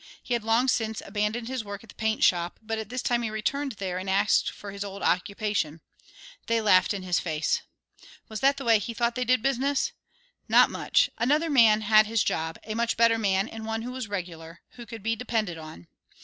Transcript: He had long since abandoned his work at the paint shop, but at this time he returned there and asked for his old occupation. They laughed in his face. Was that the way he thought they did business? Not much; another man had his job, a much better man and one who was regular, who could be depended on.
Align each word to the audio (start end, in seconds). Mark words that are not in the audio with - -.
He 0.23 0.33
had 0.33 0.43
long 0.43 0.67
since 0.67 0.99
abandoned 1.05 1.47
his 1.47 1.63
work 1.63 1.83
at 1.83 1.89
the 1.89 1.95
paint 1.95 2.23
shop, 2.23 2.57
but 2.63 2.79
at 2.79 2.89
this 2.89 3.03
time 3.03 3.21
he 3.21 3.29
returned 3.29 3.73
there 3.73 3.99
and 3.99 4.09
asked 4.09 4.49
for 4.49 4.71
his 4.71 4.83
old 4.83 5.03
occupation. 5.03 5.79
They 6.47 6.59
laughed 6.59 6.91
in 6.91 7.03
his 7.03 7.19
face. 7.19 7.61
Was 8.27 8.39
that 8.39 8.57
the 8.57 8.65
way 8.65 8.79
he 8.79 8.95
thought 8.95 9.13
they 9.13 9.25
did 9.25 9.43
business? 9.43 9.91
Not 10.49 10.71
much; 10.71 11.11
another 11.19 11.51
man 11.51 11.81
had 11.81 12.07
his 12.07 12.23
job, 12.23 12.57
a 12.63 12.73
much 12.73 12.97
better 12.97 13.19
man 13.19 13.47
and 13.47 13.63
one 13.63 13.83
who 13.83 13.91
was 13.91 14.09
regular, 14.09 14.61
who 14.69 14.87
could 14.87 15.03
be 15.03 15.15
depended 15.15 15.59
on. 15.59 15.85